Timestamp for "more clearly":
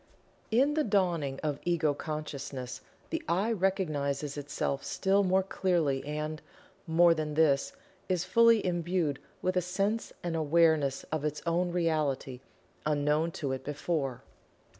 5.23-6.03